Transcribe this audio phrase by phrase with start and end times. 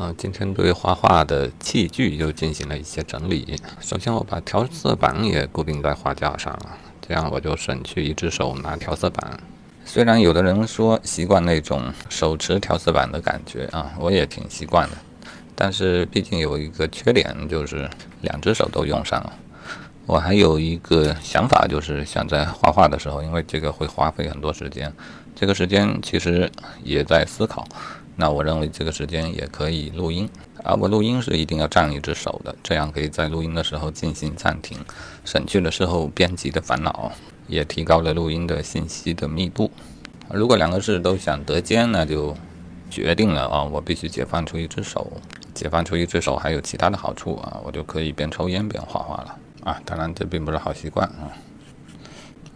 [0.00, 3.56] 嗯，今天对画画的器具又进行了一些整理。
[3.80, 9.40] 首先，我把调色板也固定在画架上了，这样我就省去一只手拿调色板。
[9.84, 14.96] 虽然有的人说习惯那种手持调色板的感觉啊，我也挺习惯的。
[15.56, 17.90] 但是毕竟有一个缺点，就是
[18.20, 19.32] 两只手都用上了。
[20.06, 24.92] 我还有一个想法，就是想在画画的时候，因为这个会花费很多时间，
[25.34, 26.48] 这个时间其实
[26.84, 27.66] 也在思考。
[28.20, 30.28] 那我认为这个时间也可以录音，
[30.64, 34.76] 而我录音是一定要占一只手的，这样可以在录音的时候进行暂停，
[35.24, 37.12] 省去了事后编辑的烦恼，
[37.46, 39.70] 也提高了录音的信息的密度。
[40.32, 42.36] 如果两个事都想得兼，那就
[42.90, 45.12] 决定了啊，我必须解放出一只手，
[45.54, 49.80] 解放出一只手还有其他的好处啊，我就可以边抽烟边画画了啊。
[49.84, 51.30] 当然这并不是好习惯啊。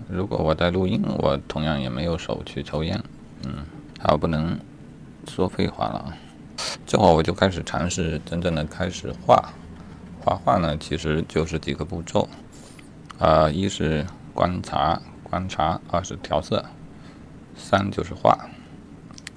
[0.08, 3.00] 如果我在录音，我同样也没有手去抽烟，
[3.44, 3.64] 嗯，
[4.00, 4.58] 还不能。
[5.28, 6.16] 说废话了啊！
[6.86, 9.52] 这会儿我就开始尝试真正的开始画。
[10.20, 12.28] 画画呢，其实就是几个步骤
[13.18, 16.62] 啊：一是观察，观察；二是调色；
[17.56, 18.38] 三就是画。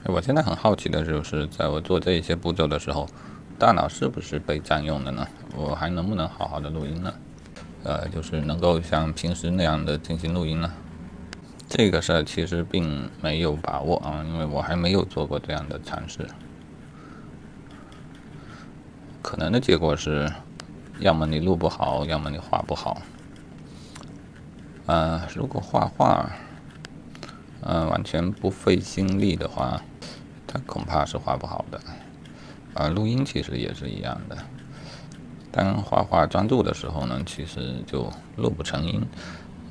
[0.05, 3.08] 我现在很好奇的就是，在我做这些步骤的时候，
[3.58, 5.27] 大脑是不是被占用了呢？
[5.55, 7.14] 我还能不能好好的录音呢？
[7.83, 10.72] 呃，就是能够像平时那样的进行录音呢？
[11.67, 16.27] 这个事儿其实并没有把握啊，因为我还没有做过这样的尝试。
[19.21, 20.31] 可能的结果是，
[20.99, 23.02] 要么你录不好，要么你画不好。
[24.86, 26.30] 呃，如果画画，
[27.61, 29.81] 呃，完全不费心力的话，
[30.45, 31.81] 他恐怕是画不好的。
[32.75, 34.38] 啊，录音其实也是一样的。
[35.52, 39.02] 当画画专注的时候呢，其实就录不成音。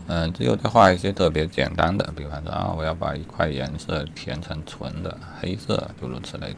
[0.06, 6.56] 嗯，只有在画一些特别简单的，比方说啊，我要把一块颜色填成纯的黑色，诸如此类的，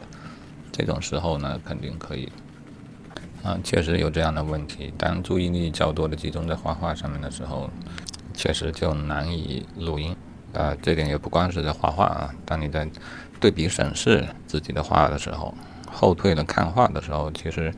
[0.69, 2.29] 这种时候呢，肯定可以。
[3.43, 4.93] 啊，确实有这样的问题。
[4.97, 7.69] 当注意力较多的集中在画画上面的时候，
[8.33, 10.13] 确实就难以录音。
[10.53, 12.85] 啊，这点也不光是在画画啊，当你在
[13.39, 15.53] 对比审视自己的画的时候，
[15.89, 17.73] 后退了看画的时候，其实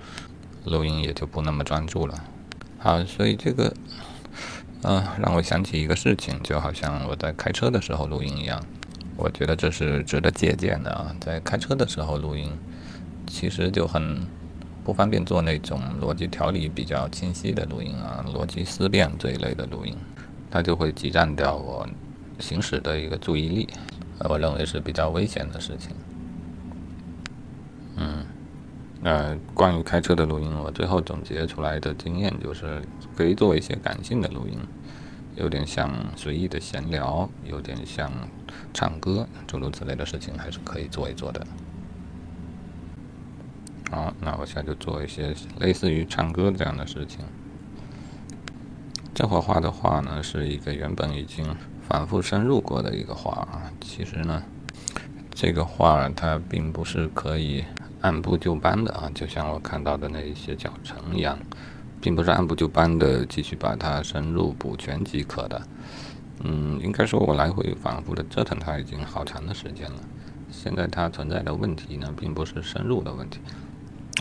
[0.64, 2.16] 录音也就不那么专注了。
[2.80, 3.72] 好，所以这个。
[4.82, 8.64] 啊，让我想起一个事情，就好像我在开车的时候录音一样。
[9.18, 12.50] 我觉得这是值得借鉴的啊，在开车的时候录音，
[13.28, 14.26] 其实就很
[14.84, 19.94] 不方便做那种逻辑条理比较清晰的录音啊，逻辑思辨这一类的录音，
[20.50, 21.86] 它就会挤占掉我
[22.40, 23.68] 行驶的一个注意力，
[24.20, 25.94] 我认为是比较危险的事情。
[27.98, 28.26] 嗯。
[29.02, 32.82] 呃，关于开车的录音，我最后总结出来的经验就是，
[33.20, 34.58] 可以做一些感性的录音，
[35.36, 38.10] 有点像随意的闲聊，有点像
[38.74, 41.46] 唱歌，诸如此类的事情，还是可以做一做的。
[43.92, 47.20] 好，那我现在就做一些类似于唱歌这样的事情。
[49.14, 51.46] 这画画的话呢，是一个原本已经
[51.90, 53.70] 反复深入过的一个画啊。
[53.82, 54.42] 其实呢，
[55.32, 57.66] 这个画它并不是可以。
[58.00, 61.38] 按部就班的啊，就像我看到的那一些教程一样，
[62.02, 65.62] 并不是按部就班的继续把它深入补全即可的。
[66.44, 69.98] 嗯，应该说我来回反复的折腾它已经好长的时间了。
[70.52, 73.40] 现在它存在的问题呢，并不是深入的问题，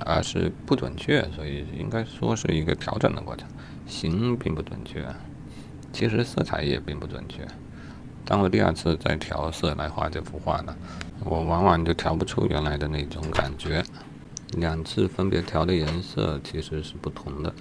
[0.05, 3.49] 而是不准确，所以应该说是一个调整的过程。
[3.87, 5.07] 形并不准确，
[5.93, 7.47] 其实色彩也并不准确。
[8.25, 10.77] 当我第二次再调色来画这幅画呢？
[11.25, 13.83] 我往往就调不出原来的那种感觉，
[14.53, 17.53] 两次分别调的颜色其实是不同的。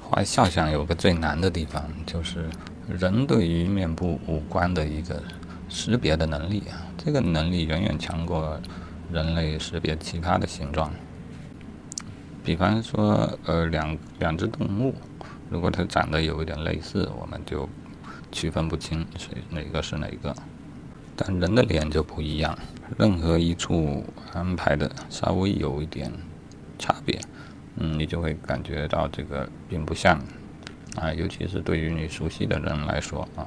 [0.00, 2.48] 画肖像有个最难的地方，就是
[2.88, 5.22] 人对于面部五官的一个
[5.68, 8.60] 识别的能力啊，这个能力远远强过
[9.10, 10.92] 人类识别其他的形状。
[12.44, 14.94] 比方说，呃，两两只动物，
[15.48, 17.68] 如果它长得有一点类似，我们就
[18.30, 20.34] 区分不清是哪个是哪个。
[21.14, 22.56] 但人的脸就不一样，
[22.98, 26.10] 任何一处安排的稍微有一点
[26.78, 27.20] 差别，
[27.76, 30.18] 嗯，你就会感觉到这个并不像
[30.96, 33.46] 啊，尤其是对于你熟悉的人来说啊，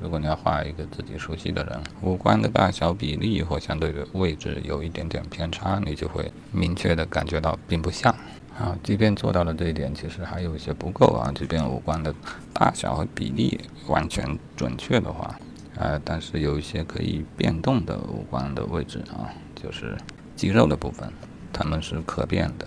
[0.00, 8.14] 如果你要画一个自己熟悉的人，五官的大小比例或相对的位置有一点点偏差，你就会明确的感觉到并不像
[8.58, 8.76] 啊。
[8.82, 11.32] 即便做到了这一点，其实还有一些不够啊。
[11.34, 12.14] 即便五官的
[12.52, 15.38] 大小和比例完全准确的话。
[15.76, 19.96] 呃，但是有一些可以变动的五官的位置啊，就是
[20.36, 21.12] 肌肉的部分，
[21.52, 22.66] 它们是可变的。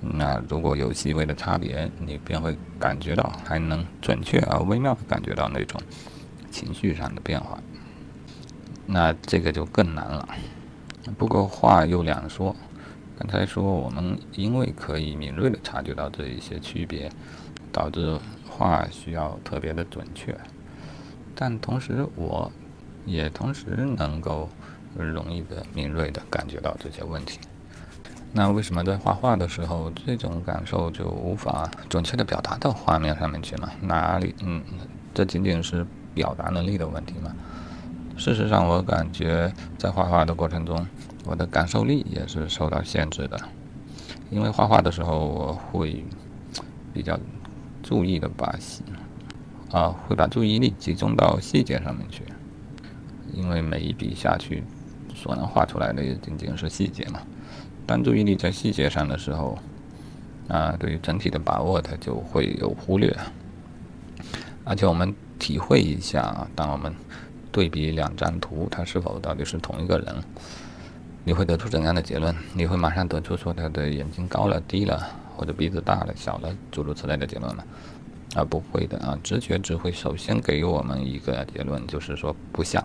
[0.00, 5.80] 那如果有细微的差别，你便会感觉到，还能准确而微妙的感觉到那种
[6.50, 7.56] 情绪上的变化。
[8.86, 10.28] 那这个就更难了。
[11.16, 12.56] 不过话又两说，
[13.16, 17.08] 刚才说我们因为可以敏锐的察觉到这一些区别，
[17.70, 18.18] 导致
[18.48, 20.36] 画需要特别的准确，
[21.34, 22.50] 但同时我
[23.04, 24.48] 也同时能够
[24.96, 27.38] 容易的敏锐的感觉到这些问题。
[28.34, 33.68] 那为什么在画画的时候，这种感受就无法准确的表达到画面上面去呢？
[33.82, 34.34] 哪里？
[34.42, 34.62] 嗯，
[35.12, 37.34] 这仅仅是表达能力的问题吗？
[38.16, 40.86] 事实上，我感觉在画画的过程中，
[41.24, 43.38] 我的感受力也是受到限制的。
[44.30, 46.02] 因为画画的时候，我会
[46.94, 47.18] 比较
[47.82, 48.82] 注意的把细
[49.72, 52.22] 啊，会把注意力集中到细节上面去。
[53.32, 54.62] 因为每一笔下去，
[55.14, 57.20] 所能画出来的也仅仅是细节嘛。
[57.86, 59.58] 当注意力在细节上的时候，
[60.48, 63.16] 啊，对于整体的把握，它就会有忽略。
[64.64, 66.94] 而且我们体会一下啊，当我们
[67.50, 70.14] 对比两张图，它是否到底是同一个人，
[71.24, 72.34] 你会得出怎样的结论？
[72.52, 77.64] 你会马上得出说他的眼睛高了、低了，或者鼻子大了、小了，诸如此类的结论吗？
[78.34, 82.82] 啊，不会的啊，直觉只会首先给我们一个结论，就是说不像。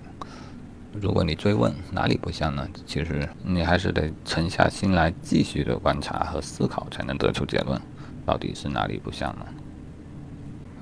[0.99, 2.67] 如果你追问哪里不像呢？
[2.85, 7.79] 其实你还是得沉下心来继续的观察和思考，才能得出结论，
[8.25, 9.45] 到底是哪里不像呢？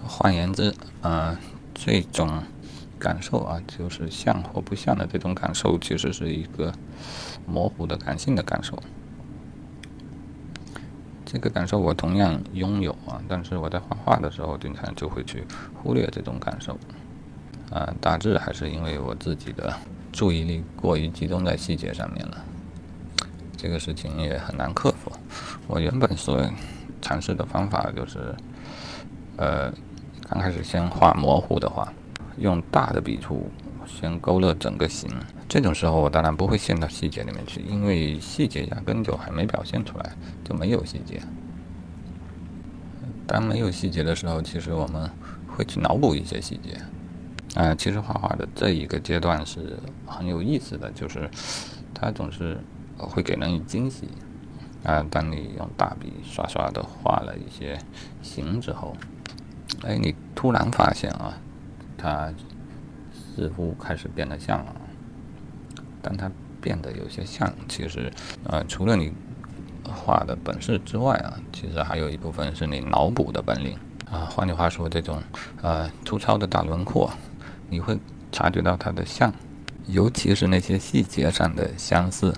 [0.08, 1.38] 换言之，呃，
[1.74, 2.42] 这种
[2.98, 6.74] 感受啊，就是像或不像的这种感受，其实是一个
[7.46, 8.82] 模糊的感性的感受。
[11.36, 15.44] 这个感受我同样拥有啊，但是我在画画的时候，经常就会去
[15.74, 16.72] 忽略这种感受。
[17.70, 19.76] 啊，大致还是因为我自己的。
[20.14, 22.42] 注意力过于集中在细节上面了，
[23.58, 25.12] 这个事情也很难克服。
[25.68, 26.42] 我原本所
[27.02, 28.34] 尝试的方法就是，
[29.36, 29.70] 呃，
[30.30, 31.92] 刚开始先画模糊的画，
[32.38, 33.52] 用大的笔触
[33.86, 35.10] 先勾勒整个形。
[35.48, 40.12] 这种时候我当然不会陷到细节里面去，因为细节压根就还没表现出来，
[40.44, 41.22] 就没有细节。
[43.28, 45.10] 当没有细节的时候，其实我们
[45.48, 46.80] 会去脑补一些细节。
[47.60, 51.30] 啊，其实画画的这一个阶段是很有意思的，就是
[51.94, 52.60] 它总是
[52.98, 54.10] 会给人以惊喜。
[54.84, 57.80] 啊，当你用大笔刷刷的画了一些
[58.22, 58.96] 形之后，
[59.84, 61.34] 哎，你突然发现啊，
[61.98, 62.31] 它
[63.36, 64.76] 似乎开始变得像了。
[66.02, 68.12] 但它变得有些像，其实
[68.44, 69.12] 呃，除了你
[69.84, 73.78] 画的本事之外啊，其实还有一部分是你脑补的本领
[74.10, 74.30] 啊。
[74.30, 75.22] 换句话说，这种
[75.62, 77.12] 呃粗糙的大轮廓。
[77.68, 77.98] 你会
[78.32, 79.34] 察觉到它的像，
[79.88, 82.31] 尤其是那些细节上的相似，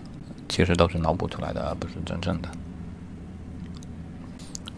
[0.48, 2.50] 其实都是脑补出来的，而不是真正的。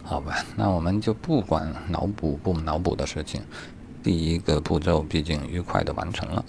[0.02, 3.40] 好吧，那我们就不管脑补不脑补的事情，
[4.02, 6.44] 第一个步骤毕竟愉快的完成了。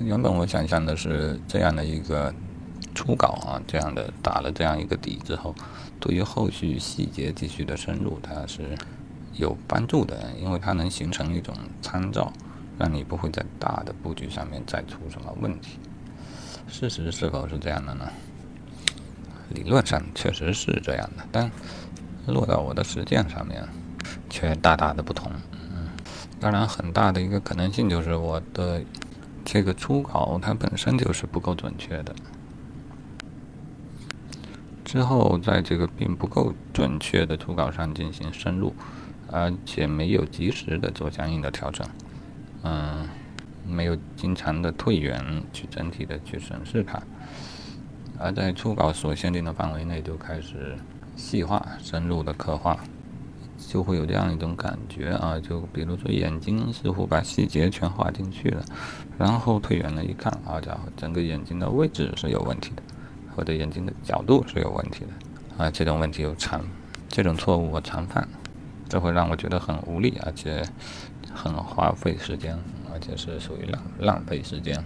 [0.00, 2.34] 原本我想象的是这样的一个
[2.94, 5.54] 初稿啊，这样的打了这样一个底之后，
[6.00, 8.76] 对于后续细节继续的深入，它是
[9.34, 12.32] 有帮助的，因为它能形成一种参照。
[12.76, 15.78] 让你不会在大的布局上面再出什么问题。
[16.66, 18.10] 事实是否是这样的呢？
[19.50, 21.48] 理论上确实是这样的，但
[22.26, 23.64] 落到我的实践上面，
[24.28, 25.30] 却大大的不同。
[26.44, 28.84] 当然，很大的一个可能性就是我的
[29.46, 32.14] 这个初稿它本身就是不够准确的。
[34.84, 38.74] 之后在这个并不够准确的初稿上进行深入，
[39.32, 41.88] 而且没有及时的做相应的调整。
[42.62, 43.08] 嗯，
[43.66, 47.02] 没有经常的退原去整体的去审视它，
[48.18, 50.76] 而在初稿所限定的范围内就开始
[51.16, 52.78] 细化、深入的刻画，
[53.56, 58.64] 就会有这样一种感觉啊，就比如说眼睛似乎把细节全画进去了，
[59.18, 62.82] 然后退远了一看，好家伙，整个眼睛的位置是有问题的，
[63.34, 66.64] 或者眼睛的角度是有问题的啊，这种问题有常，
[67.08, 68.28] 这种错误我常犯，
[68.88, 70.64] 这会让我觉得很无力，而且。
[71.36, 72.56] 很花费时间，
[72.92, 74.80] 而且是属于浪浪费时间。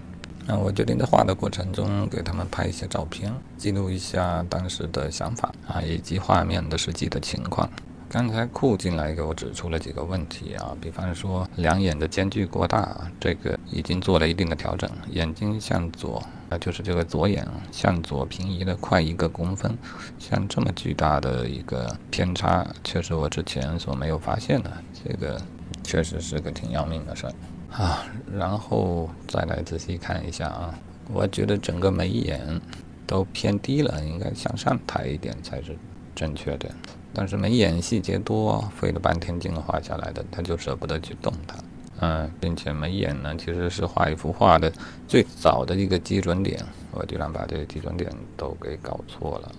[0.47, 7.69] 那我决定在画的过程中给他们拍一些照片，记录一下当时的想法啊，以及画面的实际的情况。
[8.09, 14.91] 刚才库进来给我指出了几个问题啊，比方说两眼的间距过大，这个已经做了一定的调整。
[15.11, 19.77] 眼睛向左啊，就是这个左眼向左平移了快一个公分，
[20.19, 24.73] 像这么巨大的一个偏差，确实我之前所没有发现的。
[25.05, 25.41] 这个。
[25.85, 27.33] 确实是个挺要命的事儿
[27.73, 28.05] 啊，
[28.37, 30.79] 然后再来仔细看一下啊，
[31.11, 32.61] 我觉得整个眉眼
[33.07, 35.75] 都偏低了，应该向上抬一点才是
[36.15, 36.69] 正确的。
[37.13, 41.57] 但是眉眼细节多，费了半天劲画下来的，他就舍不得去动它。
[42.01, 44.73] 嗯，并且眉眼呢，其实是画一幅画的
[45.09, 49.53] 最早的一个基准点，我居然把这个基准点都给搞错了。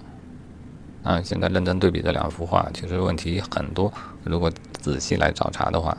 [1.03, 3.91] 啊，现在认真对比这两幅画，其实问题很多。
[4.23, 5.97] 如果仔细来找茬的话，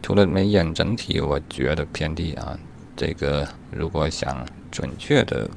[0.00, 2.58] 除了眉眼整体我觉得偏低啊，
[2.96, 5.48] 这个如果想准确的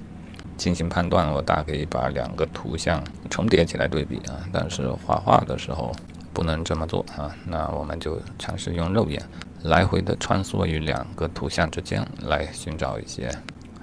[0.57, 4.41] 进行判断，我大可以把两个图像重叠起来对比啊。
[4.51, 5.91] 但是画画的时候
[6.33, 9.21] 不能这么做啊，那我们就尝试用肉眼
[9.63, 13.31] 来回的穿梭于两个图像之间来寻找一些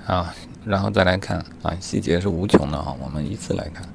[0.06, 3.88] 啊，然后再来看啊，细节是无穷的啊，我们依次来看。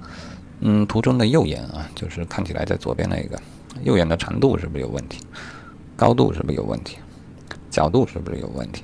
[0.62, 3.39] 嗯，图中的右眼啊，就是看起来在左边那个
[3.83, 5.19] 右眼的长度是不是有问题？
[5.95, 6.98] 高度是不是有问题？
[7.69, 8.83] 角度是不是有问题？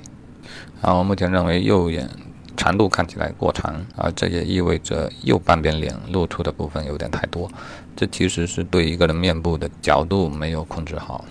[0.80, 2.08] 啊，我目前认为右眼
[2.56, 7.50] 长度看起来过长啊，这也意味着右半边脸露出的部分有点太多。
[7.94, 11.24] 这其实是对一个人面部的角度没有控制好，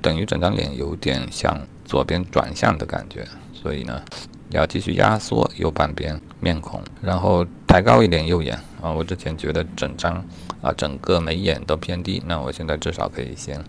[0.00, 3.26] 等于整张脸有点向左边转向的感觉。
[3.54, 4.02] 所以呢，
[4.50, 8.58] 要继续压缩右半边面孔，然后抬高一点右眼。
[8.82, 10.24] 啊，我之前觉得整张
[10.60, 13.62] 啊整个眉眼都偏低，那我现在至少可以先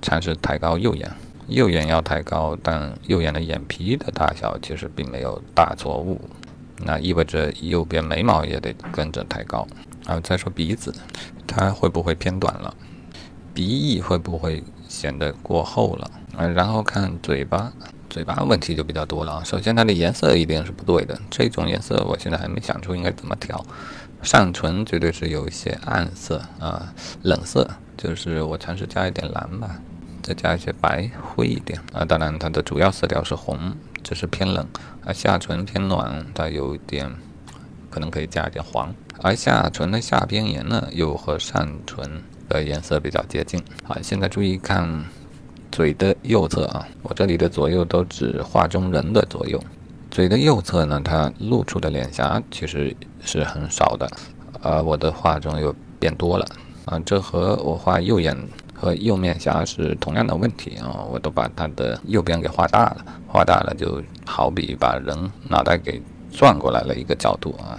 [0.00, 1.10] 尝试抬高右眼，
[1.48, 6.20] 右眼要抬高，但右眼的眼皮的大小其实并没有大错误，
[6.84, 9.66] 那意味着右边眉毛也得跟着抬高。
[10.06, 10.92] 啊，再说鼻子，
[11.46, 12.74] 它会不会偏短了？
[13.54, 16.10] 鼻翼会不会显得过厚了？
[16.36, 17.72] 啊，然后看嘴巴，
[18.08, 19.44] 嘴巴问题就比较多了啊。
[19.44, 23.64] 首先它的颜色一定是不对的，这种颜色我现在还没想出应该怎么调。
[24.22, 29.80] 上唇绝对是有一些暗色啊，冷色，就是我尝试加一点蓝吧，
[30.22, 32.04] 再加一些白，灰一点啊。
[32.04, 34.66] 当然，它的主要色调是红，这是偏冷。
[35.04, 37.12] 而下唇偏暖，它有一点
[37.90, 38.94] 可能可以加一点黄。
[39.20, 43.62] 而下唇的下边缘呢，又和上唇的颜色比较接近。
[43.84, 45.04] 好，现在注意看
[45.70, 49.62] 嘴的右侧啊，我这里的左右都指画中人的左右。
[50.10, 54.08] 嘴的右侧呢，它露出的脸颊其实是很少的，
[54.60, 56.46] 而我的画中又变多了
[56.84, 58.36] 啊，这和我画右眼
[58.82, 65.16] 和右面颊是同样的问题啊，我都把它的右边给画大了，画大了就好比把人
[65.48, 67.78] 脑袋给转过来了一个角度啊，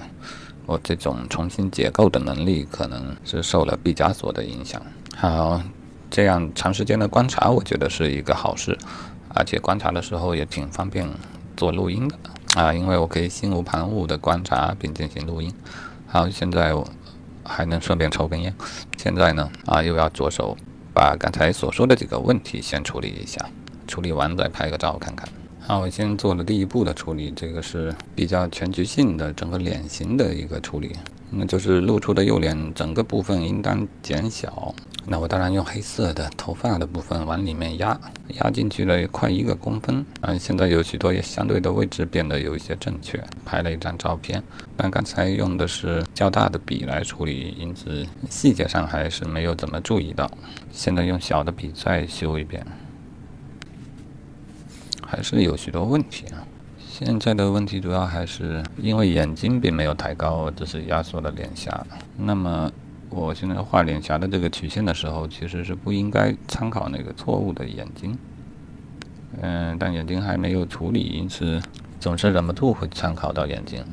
[0.66, 4.82] 我这种重新解构的能力可能是受了毕加索的影响。
[5.18, 5.62] 好，
[6.10, 8.78] 这样长时间的观察，我觉得是一个好事，
[9.36, 11.06] 而且观察的时候也挺方便。
[11.56, 12.16] 做录音的
[12.56, 15.54] 啊，因为我可以心无旁骛的观察并进行录音。
[16.08, 16.84] 好，现在我
[17.44, 18.52] 还能顺便抽根烟。
[18.98, 20.58] 现在呢，啊，又要着手
[20.94, 23.44] 把刚才所说的几个问题先处理一下，
[23.88, 25.28] 处理完再拍个照看看。
[25.60, 30.92] 好，我先做了第一步的处理，这个是比较全局性的整个脸型的一个处理。
[31.32, 34.76] 那就是露出的右脸整个部分应当减小。
[35.06, 38.00] 那我当然用黑色的头发的部分往里面压，
[38.42, 40.06] 压进去了快一个公分。
[40.22, 43.22] 嗯，现在有许多也相对的位置变得有一些正确。
[43.44, 44.42] 拍了一张照片，
[44.78, 50.30] 但刚才用的是较大的笔来处理，因此细节上还是没有怎么注意到。
[50.72, 52.66] 现在用小的笔再修一遍，
[55.06, 56.48] 还是有许多问题啊。
[56.90, 61.86] 现在的问题主要还是因为眼睛并没有抬高，只是压缩了脸颊。
[62.16, 62.72] 那么
[63.14, 68.18] 我现在画脸颊的这个曲线的时候，其实是不应该参考那个错误的眼睛。
[69.42, 71.62] 嗯，但眼睛还没有处理，因此
[72.00, 73.84] 总是忍不住会参考到眼睛。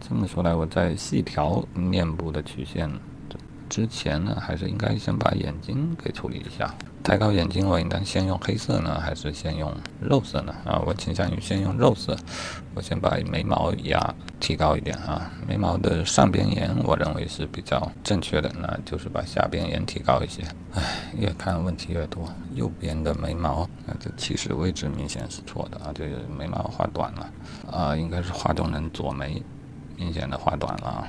[0.00, 2.90] 这么说来，我在细调面部的曲线
[3.70, 6.74] 之前呢，还是应该先把眼睛给处理一下。
[7.02, 10.54] 抬高眼睛，我应当先用黑色呢，还是先用肉色呢？
[10.66, 12.14] 啊，我倾向于先用肉色。
[12.74, 20.42] 我先把眉毛压提高一点啊，眉毛的上边沿我认为是比较正确的，那就是把下边沿提高一些。
[20.74, 20.82] 唉，
[21.16, 22.28] 越看问题越多。
[22.54, 27.30] 右边的眉毛，那这起始位置明显是错的啊，这个眉毛画短了
[27.70, 29.42] 啊，应该是画中人左眉
[29.96, 31.08] 明显的画短了啊。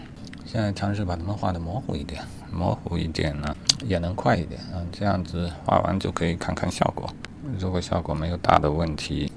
[0.51, 3.55] 现在尝试把它们画的模糊一点，模糊一点呢，
[3.86, 4.84] 也能快一点啊。
[4.91, 7.10] 这样子画完就可以看看效果。
[7.58, 9.31] 如果效果没有大的问题。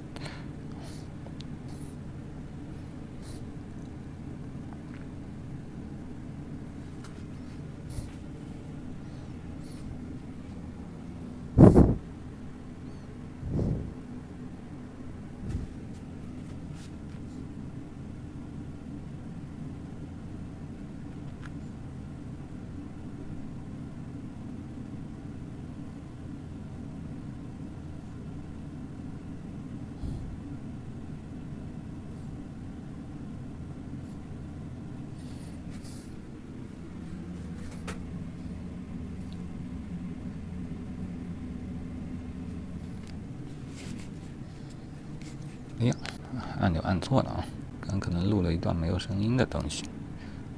[45.80, 47.44] 哎呀，按钮按错了啊！
[47.80, 49.84] 刚可能录了一段没有声音的东西，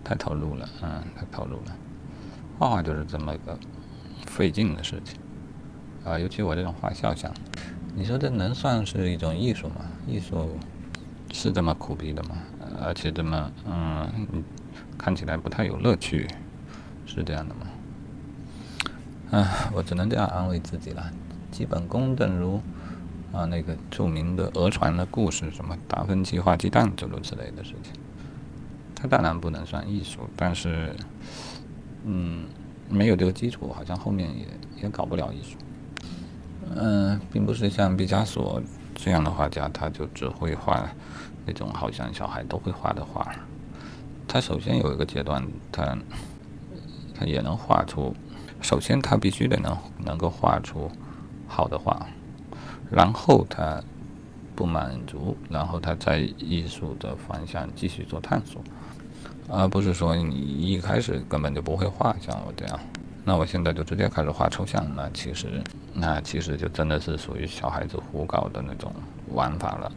[0.02, 1.76] 太投入了，嗯，太投入了。
[2.58, 3.58] 画画就是这么个
[4.24, 5.18] 费劲的事情
[6.06, 7.30] 啊，尤其我这种画肖像，
[7.94, 9.84] 你说这能算是一种艺术吗？
[10.06, 10.56] 艺术
[11.32, 12.36] 是这么苦逼的吗？
[12.80, 14.08] 而且这么嗯，
[14.96, 16.26] 看起来不太有乐趣，
[17.04, 17.66] 是这样的吗？
[19.32, 21.10] 唉，我只能这样安慰自己了。
[21.50, 22.62] 基本功，正如
[23.36, 27.92] 啊那个著名的讹传的故事，什么达芬奇画鸡蛋诸如此类的事情。
[28.94, 30.96] 它当然不能算艺术，但是，
[32.04, 32.46] 嗯，
[32.88, 34.46] 没有这个基础，好像后面也
[34.84, 35.58] 也搞不了艺术。
[36.74, 38.60] 嗯，并不是像毕加索
[38.94, 40.88] 这样的画家，他就只会画
[41.44, 43.30] 那种好像小孩都会画的画。
[44.26, 45.96] 他首先有一个阶段，他
[47.14, 48.14] 他也能画出，
[48.62, 50.90] 首先他必须得能能够画出
[51.46, 52.06] 好的画，
[52.90, 53.82] 然后他
[54.54, 58.62] 不满足，然后他在艺术的方向继续做探索。
[59.48, 62.80] 而不是说你一开始根本就不会画，像我这样，
[63.24, 65.62] 那我现在就直接开始画抽象，那其实，
[65.94, 68.92] 那其实就真的是属于小孩子胡搞的那种
[69.28, 69.92] 玩法了。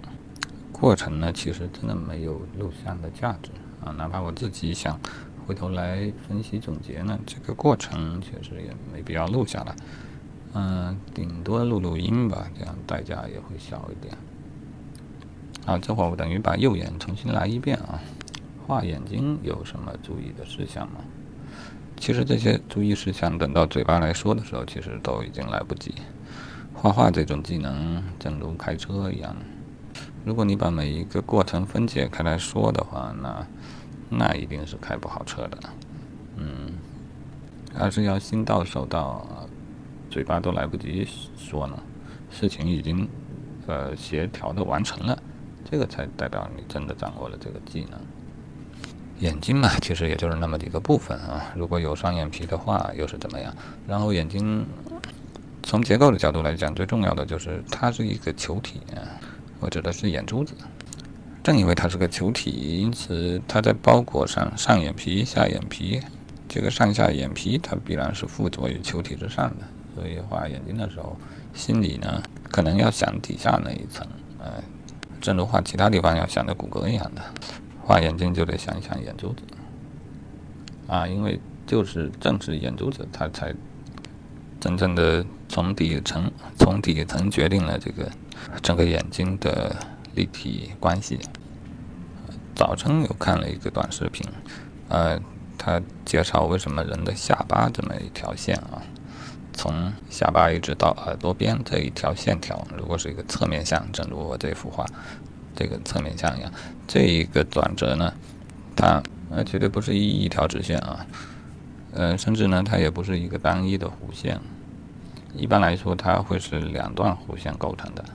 [0.71, 3.49] 过程呢，其实真的没有录像的价值
[3.83, 4.99] 啊，哪怕我自己想
[5.47, 9.75] 回头来分析总结呢，这个过程确实也没必要录下来，
[10.53, 14.17] 嗯，顶多录录音吧，这样代价也会小一点。
[15.65, 17.99] 啊，这会儿我等于把右眼重新来一遍啊。
[18.65, 21.01] 画眼睛有什么注意的事项吗？
[21.97, 25.93] 其实这些注意事项等到嘴巴来说的时候，其实都已经来不及。
[26.73, 29.35] 画画这种技能，正如开车一样，
[30.23, 33.45] 如果你把每一个过程分解开来说的话，那
[34.09, 35.57] 那一定是开不好车的。
[36.37, 36.71] 嗯，
[37.77, 39.27] 而是要心到手到，
[40.09, 41.77] 嘴巴都来不及说呢，
[42.29, 43.07] 事情已经
[43.67, 45.17] 呃协调的完成了，
[45.69, 47.99] 这个才代表你真的掌握了这个技能。
[49.19, 51.51] 眼睛嘛，其实也就是那么几个部分啊。
[51.53, 53.53] 如果有双眼皮的话，又是怎么样？
[53.85, 54.65] 然后眼睛
[55.61, 58.79] 从结构的角度来讲，最重要的就是它是一个球体，
[59.59, 60.53] 我指的是眼珠子。
[61.43, 65.99] 正因为它是个球体，因此它在包裹上上眼皮、下眼皮，
[66.47, 69.65] 这个上下眼皮它必然是附着于球体之上的。
[69.99, 71.17] 所以画眼睛的时候，
[71.53, 74.07] 心里呢可能要想底下那一层，
[74.39, 74.63] 呃，
[75.19, 77.21] 正如画其他地方要想的骨骼一样的。
[77.83, 79.43] 画眼睛就得想一想眼珠子，
[80.87, 83.53] 啊，因为就是正是眼珠子，它才
[84.57, 88.09] 真正的从底层从底层决定了这个
[88.61, 89.75] 整个眼睛的
[90.15, 91.19] 立体关系。
[92.55, 94.25] 早晨有看了一个短视频，
[94.87, 95.19] 呃，
[95.57, 98.81] 他介绍为什么人的下巴这么一条线啊，
[99.59, 104.85] 从下巴一直到耳朵边这一条线条，如果是一个侧面像，正如我这幅画。
[105.53, 106.49] 这个侧面像一样，
[106.87, 108.13] 这一个转折呢，
[108.73, 111.05] 它呃绝对不是一一条直线啊，
[111.91, 114.39] 呃，甚至呢，它也不是一个单一的弧线。
[115.35, 118.05] 一般来说，它会是两段弧线构成的。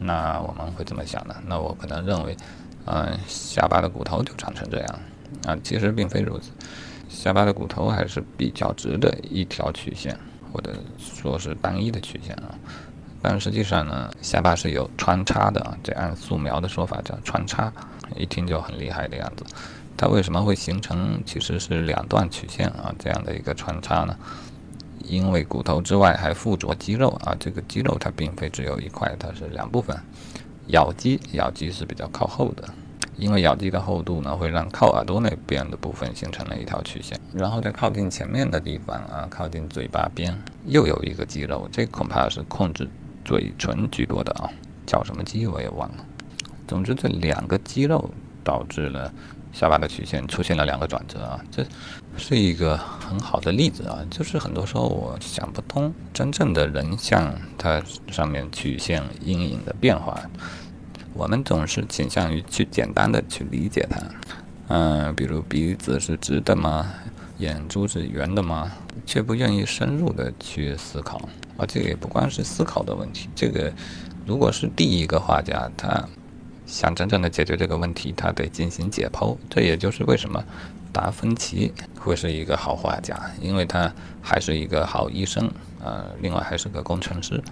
[0.00, 1.36] 那我们会怎么想呢？
[1.46, 2.36] 那我可能认为，
[2.86, 4.98] 嗯，下巴的骨头就长成这样
[5.46, 6.50] 啊，其实并非如此。
[7.08, 10.18] 下巴的骨头还是比较直的一条曲线，
[10.52, 12.54] 或者说是单一的曲线啊。
[13.22, 17.72] 但实际上呢，下巴是有穿插的啊，这按素描的说法叫穿插，
[18.16, 19.44] 一听就很厉害的样子。
[19.96, 24.16] 它为什么会形成其实是两段曲线啊这样的一个穿插呢？
[25.04, 29.94] 因为骨头之外还附着肌肉啊，这个肌肉它并非只有一块，它是两部分。
[30.68, 32.64] 咬肌，咬肌是比较靠后的，
[33.20, 42.88] 因为咬肌的厚度呢，会让靠耳朵那边的部分形成了一条曲线，然后在靠近前面的地方啊，靠近嘴巴边又有一个肌肉，这恐怕是控制。
[43.22, 44.50] 嘴唇居多的啊，
[44.86, 46.04] 叫什么肌我也忘了。
[46.66, 48.10] 总之，这两个肌肉
[48.42, 49.12] 导致了
[49.52, 51.64] 下巴的曲线出现了两个转折啊，这
[52.16, 53.98] 是一个很好的例子啊。
[54.10, 57.80] 就是很多时候我想不通，真正的人像它
[58.10, 60.18] 上面曲线阴影的变化，
[61.14, 64.00] 我们总是倾向于去简单的去理解它。
[64.68, 66.92] 嗯，比如鼻子是直的吗？
[67.38, 68.70] 眼珠是圆的吗？
[69.06, 71.16] 却不愿意深入的去思考。
[71.56, 73.28] 啊，这个也不光是思考的问题。
[73.34, 73.72] 这个，
[74.26, 76.06] 如果是第一个画家，他
[76.66, 79.36] 想真正的解决这个问题，他得进行解剖。
[79.48, 80.44] 这也就是为什么
[80.92, 85.50] 达芬奇会是一个好画家，因为他还是一个好医生，
[85.82, 87.42] 呃，另外还是个工程师。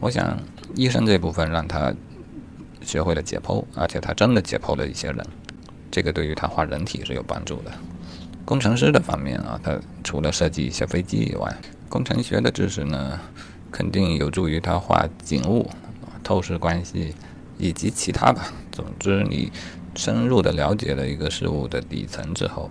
[0.00, 0.36] 我想，
[0.74, 1.94] 医生这部分让他
[2.86, 5.26] 学会了解剖，而且他真的解剖了一些人，
[5.90, 7.72] 这个对于他画人体是有帮助的。
[8.44, 11.52] 工程师的方面啊，他除了设计一些飞机以外，
[11.88, 13.20] 工程学的知识呢，
[13.72, 15.68] 肯定有助于他画景物、
[16.22, 17.12] 透视关系
[17.58, 18.52] 以及其他吧。
[18.70, 19.50] 总之，你
[19.96, 22.70] 深入的了解了一个事物的底层之后，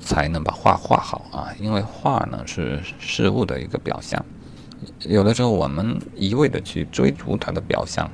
[0.00, 1.52] 才能把画画好啊。
[1.60, 4.24] 因为画呢是事物的一个表象，
[5.00, 8.10] 有的时候我们一味的去追逐它的表象，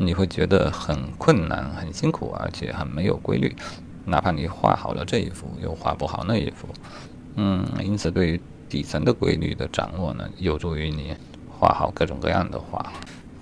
[0.00, 3.54] 你会觉得很困难、很辛苦，而且很没有规律。
[4.06, 6.66] 哪怕你画好了这一幅，又画不好那一幅，
[7.36, 11.14] 嗯，因此对于底层的规律的掌握呢，有助于你
[11.48, 12.92] 画好各种各样的画。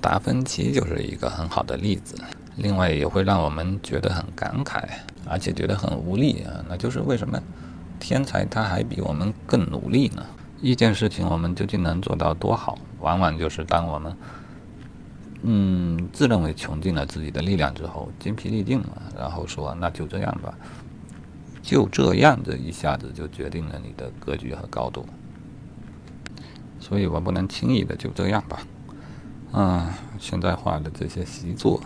[0.01, 2.17] 达芬奇就是一个很好的例子。
[2.57, 4.83] 另外也会让我们觉得很感慨，
[5.29, 6.65] 而且觉得很无力啊！
[6.69, 7.41] 那就是为什么
[8.01, 10.27] 天才他还比我们更努力呢？
[10.61, 14.13] 一件事情我们究竟能做到多好，往往就是当我们
[15.43, 20.55] 嗯自认为穷尽了自己的力量之后，精疲力尽了，然后说那就这样吧，
[21.63, 25.07] 就这样这一下子就决定了你的格局和高度。
[26.81, 28.61] 所以我不能轻易的就这样吧。
[29.53, 31.81] 啊，现在画的这些习作。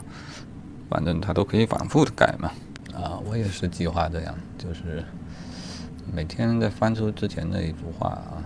[0.90, 2.52] 反正他都可以反复的改嘛，
[2.94, 5.02] 啊，我也是计划这样，就是
[6.12, 8.44] 每天在翻出之前的一幅画啊，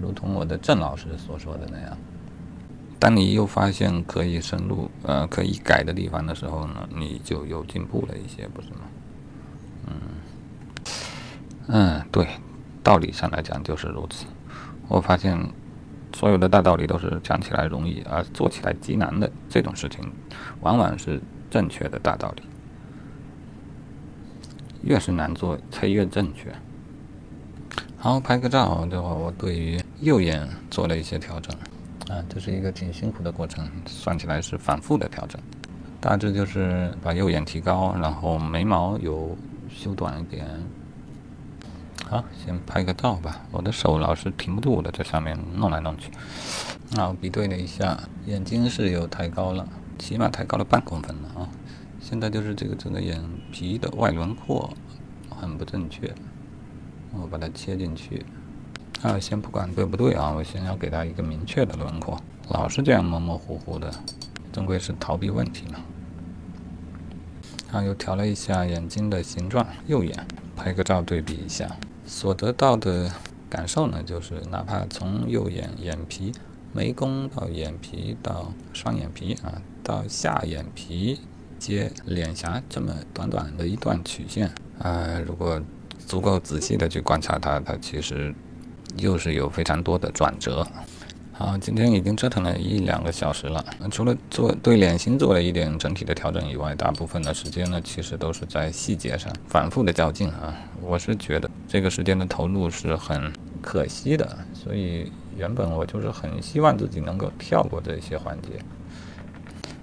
[0.00, 1.98] 如同我的郑老师所说的那样，
[3.02, 8.78] 当你又发现可以深入呃可以改的地方的时候呢，你就有进步了一些，不是吗？
[9.88, 9.94] 嗯，
[11.66, 12.28] 嗯，对，
[12.80, 14.26] 道理上来讲就是如此。
[14.86, 15.36] 我发现
[16.14, 20.08] 所有的大道理都是讲起来容易，而做起来极难的这种事情，
[20.60, 21.20] 往往是。
[21.52, 22.42] 正确的大道理，
[24.80, 26.50] 越是难做才越正确。
[27.98, 31.54] 好，拍个照的话，我对于右眼做了一些调整，
[32.08, 35.40] 啊，这是一个挺辛苦的过程，算起来是反复的调整。
[36.00, 39.36] 大致就是把右眼提高，然后眉毛有
[39.70, 40.46] 修短一点。
[42.04, 46.10] 好，先拍个照吧，我的手老是停不住的，在上面弄来弄去。
[46.90, 49.66] 那我，比对了一下，眼睛是有抬高了。
[49.98, 51.48] 起码抬高了半公分了啊！
[52.00, 54.68] 现在就是这个整个眼皮的外轮廓
[55.30, 56.12] 很不正确，
[57.12, 58.26] 我把它切进去。
[59.00, 62.20] 啊，先不管对不对啊，我先要给它一个明确的轮廓。
[62.50, 63.90] 老是这样模模糊糊的，
[64.52, 65.80] 终归是逃避问题嘛。
[67.72, 71.74] 啊，又调了一下眼睛的形状，右眼拍个照对比一下，
[72.04, 73.10] 所得到的
[73.48, 76.32] 感受呢，就是哪怕从右眼眼皮。
[76.74, 81.20] 眉弓到眼皮到双眼皮啊，到下眼皮
[81.58, 85.60] 接脸颊这么短短的一段曲线啊，如果
[85.98, 88.34] 足够仔细的去观察它，它其实
[88.96, 90.66] 又是有非常多的转折。
[91.32, 100.54] 好，今天已经折腾了一两个小时了，除了做对脸型做了一点整体的调整以外，大部分的时间呢，其实都是在细节上反复的较劲啊。
[100.80, 105.10] 我是觉得这个时间的投入是很可惜的，所以。
[105.34, 108.50] 原本我就是很希望自己能够跳过这些环节，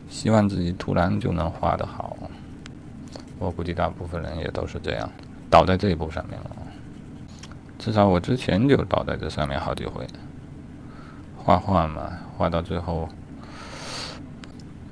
[0.07, 2.15] 希望自己突然就能画得好。
[3.39, 5.09] 我估计大部分人也都是这样，
[5.49, 6.51] 倒在这一步上面了。
[7.79, 10.05] 至少我之前就倒在这上面好几回。
[11.37, 13.09] 画画嘛，画到最后，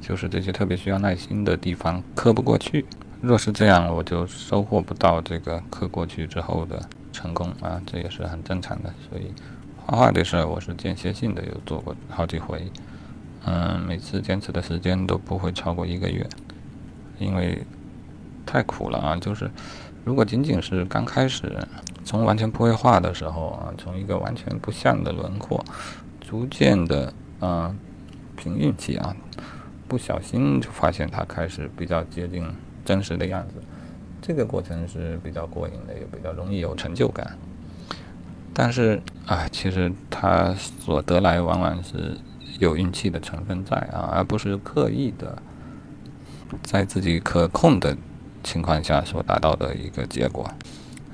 [0.02, 2.86] 就是这些特别需要耐心的地方刻不过去。
[3.21, 8.91] 若是这样，我就收获不到这个刻过去之后的成功啊，这也是很正常的。
[9.08, 9.32] 所以。
[9.89, 12.69] 画画的事儿，我是间歇性的有做过好几回，
[13.45, 16.28] 嗯，每次坚持的时间都不会超过一个月，
[17.19, 17.65] 因为
[18.45, 19.15] 太苦了啊！
[19.15, 19.50] 就是
[20.08, 21.54] 如果仅仅是刚开始，
[22.06, 25.62] 从完全不会画的时候啊，从一个完全不像的轮廓，
[26.22, 27.78] 逐渐的，嗯，
[28.38, 29.13] 凭运气啊，
[29.86, 32.41] 不小心就发现它开始比较接近
[32.86, 33.56] 真实的样子，
[34.22, 37.38] 这个过程是比较过瘾的，也比较容易有成就感。
[38.54, 42.17] 但是啊，其实他所得来往往是
[42.60, 45.38] 有运气的成分在啊，而不是刻意的
[46.63, 47.98] 在自己可控的
[48.47, 50.49] 情况下所达到的一个结果。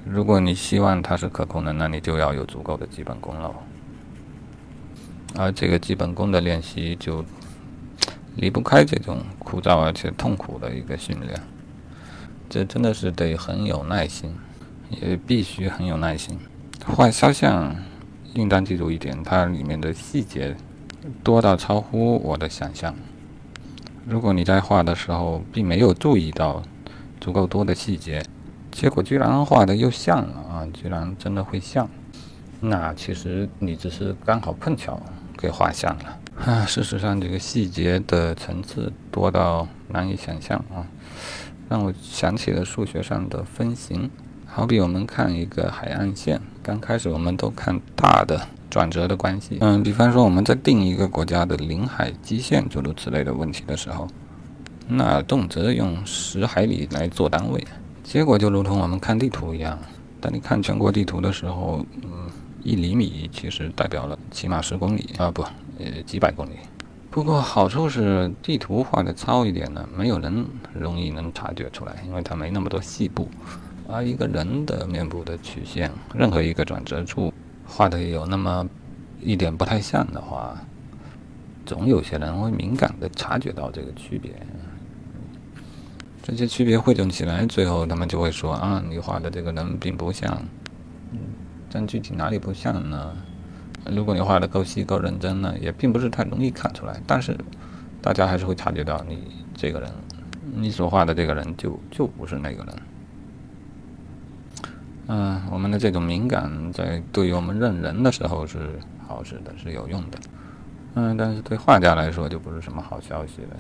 [0.06, 3.52] 如果你希望它是可控的，那你就要有足够的基本功了。
[5.36, 7.26] 而这个基本功的练习就
[8.36, 11.42] 离不开这种枯燥而且痛苦的一个训练。
[12.50, 14.36] 这真的是得很有耐心，
[14.90, 16.38] 也必须很有耐心。
[16.86, 17.76] 画肖像，
[18.36, 20.56] 应当记住一点，它里面的细节
[21.24, 22.94] 多到超乎我的想象。
[24.06, 26.62] 如果你在画的时候并没有注意到
[27.24, 28.22] 足够多的细节，
[28.70, 30.68] 结果居然画的又像了啊！
[30.74, 31.90] 居然真的会像，
[32.60, 35.02] 那其实你只是刚好碰巧
[35.38, 36.66] 给画像了啊！
[36.66, 40.84] 事实上，这个细节的层次多到难以想象啊，
[41.70, 44.12] 让我想起了数学上的分形。
[44.46, 54.08] 好比我们看一个海岸线，刚开始我们都看大的转折的关系，嗯，比方说我们在定一个国家的领海基线诸如此类的问题的时候，
[54.88, 57.66] 那动辄用十海里来做单位，
[58.04, 59.80] 结果就如同我们看地图一样，
[60.20, 62.30] 当你看全国地图的时候，嗯，
[62.64, 65.42] 一厘米其实代表了起码十公里啊，不，
[65.80, 66.52] 呃，几百公里。
[67.10, 73.30] 不过好处是地图画的糙一点呢，没有人容易能察觉出来，因为它没那么多细部。
[73.88, 77.32] 而一个人的面部的曲线，任何一个转折处
[77.66, 78.68] 画的有那么
[79.22, 80.58] 一点不太像的话，
[81.66, 84.32] 总有些人会敏感的察觉到这个区别。
[86.26, 90.32] 这些区别汇总起来，最后他们就会说啊，你画的这个人并不像。
[91.12, 91.20] 嗯
[91.70, 93.14] 但具体哪里不像呢？
[93.92, 97.02] 如果你画的够细够认真呢，也并不是太容易看出来。
[97.06, 97.36] 但是
[98.02, 99.18] 大家还是会察觉到你
[99.54, 99.92] 这个人，
[100.56, 102.76] 你所画的这个人就就不是那个人。
[105.08, 110.18] 嗯，我们的这种敏感在对于我们认人的时候是好使的，是有用的。
[110.94, 113.58] 嗯，但是对画家来说就不是什么好消息了。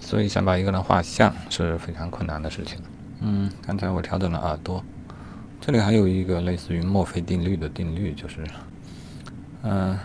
[0.00, 2.78] 所以想把一个人画像是非常困难的事情。
[3.20, 4.82] 嗯，刚才我调整了耳朵，
[5.60, 8.44] 这里还有一个类似于墨菲定律的定律，就是，
[9.62, 9.98] 嗯，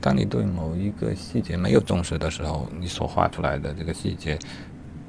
[0.00, 4.38] 当你对某一个细节没有重视的时候，你所画出来的这个细节，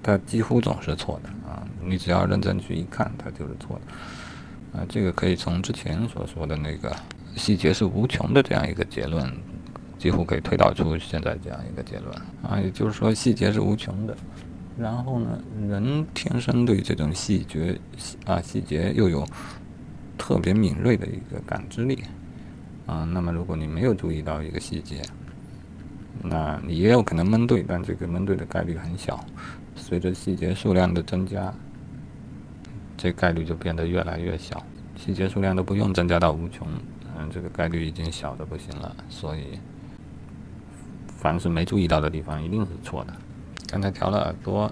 [0.01, 1.67] 它几乎总是错的啊。
[1.83, 4.79] 你只要认真去一看，它就是错的。
[4.79, 6.95] 啊，这个可以从之前所说的那个
[7.35, 9.31] 细节是无穷的这样一个结论。
[10.03, 14.13] 几乎可以推导出现在这样一个结论啊，也就是说细节是无穷的。
[14.77, 17.79] 然后呢，人天生对这种细节
[18.25, 19.25] 啊细节又有
[20.17, 22.03] 特别敏锐的一个感知力
[22.85, 23.05] 啊。
[23.05, 25.01] 那么如果你没有注意到一个细节，
[26.21, 29.23] 那你也有可能蒙对，但这个蒙对的概率很小。
[29.77, 31.53] 随着细节数量的增加，
[32.97, 34.61] 这概率就变得越来越小。
[34.97, 36.67] 细节数量都不用增加到无穷，
[37.17, 38.93] 嗯，这个概率已经小的不行了。
[39.07, 39.57] 所以。
[41.23, 43.13] 凡是没注意到的地方，一定是错的。
[43.71, 44.69] 刚才调了耳朵，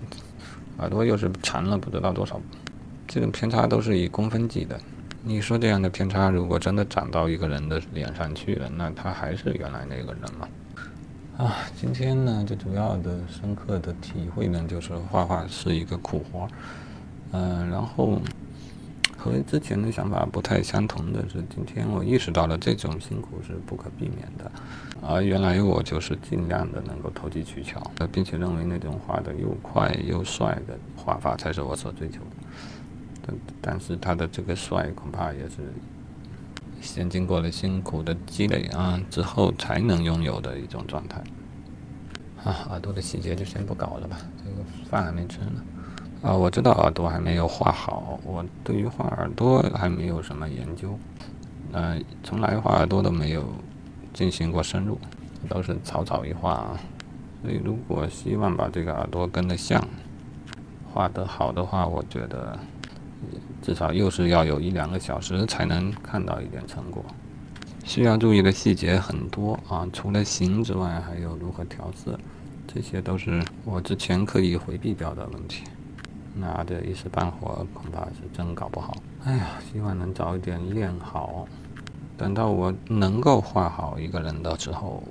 [0.79, 2.41] 耳朵又是长了不知道多少，
[3.07, 4.77] 这种偏差都是以公分计的。
[5.23, 10.47] 你说这样的偏差，如果真的长到一个人的脸上去了，那他还是原来那个人吗？
[11.37, 16.49] 啊，今天呢，最主要的深刻的体会呢，就是画画是一个苦活。
[17.31, 18.21] 嗯，然后。
[19.23, 24.51] 和之前的想法不太相同的是，今天我意识到了这种辛苦是不可避免的，
[24.99, 27.79] 而原来我就是尽量的能够投机取巧，
[28.11, 32.25] 并且认为那种画的又快又帅的画法才是我所追求的。
[33.21, 35.57] 但但是他的这个帅恐怕也是
[36.81, 41.21] 先经过了辛苦的积累啊之后才能拥有的一种状态。
[42.43, 45.63] 啊，耳朵的细节就先不搞了吧，这个饭还没吃呢。
[46.21, 50.97] 啊，我知道耳朵还没有画好，我对于画耳朵还没有什么研究，
[51.71, 53.43] 呃，从来画耳朵都没有
[54.13, 54.99] 进行过深入，
[55.49, 56.79] 都是草草一画啊。
[57.41, 59.83] 所以，如果希望把这个耳朵跟得像，
[60.93, 62.55] 画得好的话，我觉得
[63.63, 67.03] 至少又是要有一两个小时才能看到一点成果。
[67.83, 72.15] 需要注意的细节很多啊，除了形之外，还有如何调色，
[72.67, 75.63] 这些都是我之前刻意回避掉的问题。
[76.33, 78.95] 那这一时半会儿恐怕是真搞不好。
[79.23, 81.47] 哎呀，希望能早一点练好。
[82.17, 85.03] 等到我能够画好一个人的时候，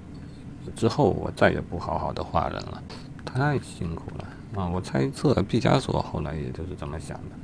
[0.76, 2.82] 之后我再也不好好的画人了，
[3.24, 4.68] 太辛苦了啊！
[4.68, 7.36] 我猜测毕加索后来也就是这么想的，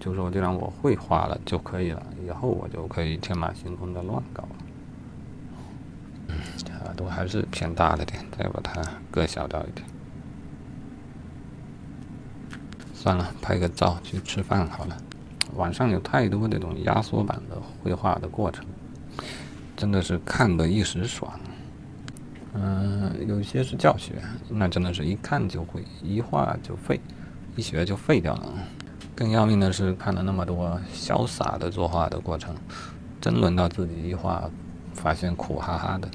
[0.00, 4.48] 就说既然我会画了就可以了，以后我就可以天马行空的乱搞了。
[6.28, 6.36] 嗯，
[6.84, 9.86] 耳朵还是偏大了点，再把它割小掉一点。
[13.02, 14.94] 算了，拍个照去吃饭好了。
[15.56, 18.62] 网上有太多这种压缩版的绘画的过程，
[19.74, 21.32] 真的是看得一时爽。
[22.52, 24.16] 嗯，有些是教学，
[24.50, 27.00] 那真的是一看就会，一画就废，
[27.56, 28.52] 一学就废掉了。
[29.16, 32.54] 更要命的是，看了那么多潇洒的作画的过程，
[33.18, 34.44] 真轮到自己一画，
[34.92, 36.06] 发现苦哈哈的，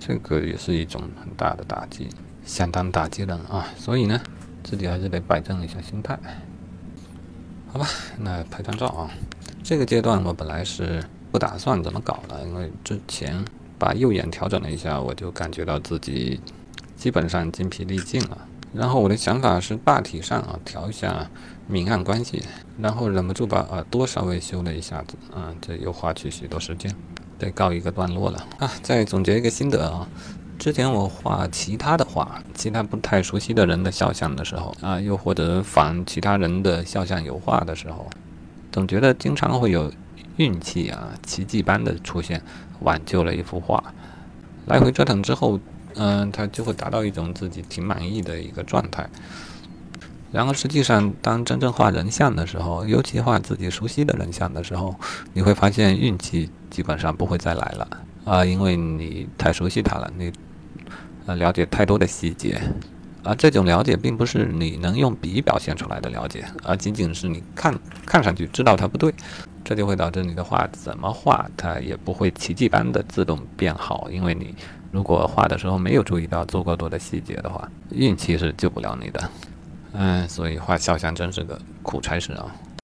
[0.00, 2.08] 这个也是一种很大的打击，
[2.44, 3.68] 相当打击人啊。
[3.76, 4.20] 所以呢。
[4.68, 6.18] 自己还是得摆正一下心态，
[7.68, 7.86] 好吧？
[8.18, 9.08] 那拍张照啊。
[9.62, 11.00] 这个阶段我本来是
[11.30, 13.44] 不打算怎么搞的，因为之前
[13.78, 16.40] 把右眼调整了一下，我就感觉到自己
[16.96, 18.36] 基本上精疲力尽了。
[18.74, 21.30] 然后我的想法是大体上啊调一下
[21.68, 22.42] 明暗关系，
[22.76, 26.92] 然后忍不住把耳朵稍微修了一下子，啊，这又花去许多时间，
[27.38, 28.68] 得告一个段落了啊。
[28.82, 30.08] 再总结一个心得啊。
[30.58, 38.08] 之前我画其他的画，其他不太熟悉的人的肖像的时候啊，又或者仿其他人的肖像油画的时候，
[38.72, 39.92] 总觉得经常会有
[40.36, 42.42] 运气啊，奇迹般的出现，
[42.80, 43.82] 挽救了一幅画。
[44.66, 45.60] 来回折腾之后，
[45.94, 49.08] 嗯，他就会达到一种自己挺满意的一个状态。
[50.32, 54.94] 然后实际上，当真正画人像的时候，尤其画自己熟悉的人像的时候，
[55.32, 57.88] 你会发现运气基本上不会再来了
[58.24, 60.32] 啊，因为你太熟悉他了，你
[61.26, 62.60] 呃了解太多的细节。
[63.22, 69.12] 而这种了解并不是你能用笔表现出来的了解，而仅仅是你看看上去知道它不对，
[69.64, 74.54] 这就会导致你的画怎么画它也不会奇迹般的自动变好，因为你
[74.92, 79.30] 如果画的时候没有注意到足够多的细节的话，运气是救不了你的。
[79.92, 82.46] 嗯，所以画肖像真是个苦差事啊。